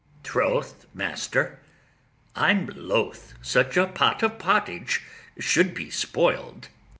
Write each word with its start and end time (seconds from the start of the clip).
ITHAMORE. 0.23 0.23
Troth, 0.23 0.85
master, 0.95 1.59
I'm 2.35 2.71
loath 2.75 3.35
such 3.43 3.77
a 3.77 3.85
pot 3.85 4.23
of 4.23 4.39
pottage 4.39 5.03
should 5.37 5.75
be 5.75 5.91
spoiled. 5.91 6.69